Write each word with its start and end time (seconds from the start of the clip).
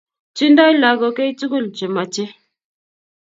tindoi 0.35 0.73
lagok 0.81 1.13
keitukul 1.17 1.65
che 1.77 1.85
machee 1.95 2.33